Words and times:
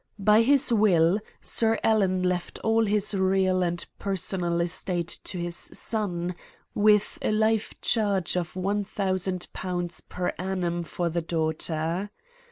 By 0.17 0.41
his 0.41 0.73
will, 0.73 1.19
Sir 1.41 1.77
Alan 1.83 2.23
left 2.23 2.57
all 2.63 2.87
his 2.87 3.13
real 3.13 3.61
and 3.61 3.85
personal 3.99 4.59
estate 4.59 5.15
to 5.25 5.37
his 5.37 5.55
son, 5.73 6.33
with 6.73 7.19
a 7.21 7.31
life 7.31 7.79
charge 7.81 8.35
of 8.35 8.53
£1,000 8.53 10.09
per 10.09 10.29
annum 10.39 10.81
for 10.81 11.07
the 11.09 11.21
daughter. 11.21 12.09